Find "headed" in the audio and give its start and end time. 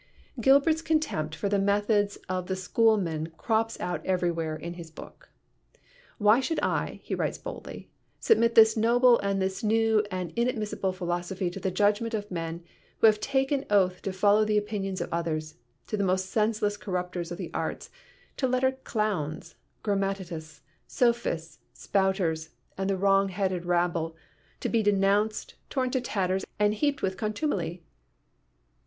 23.29-23.65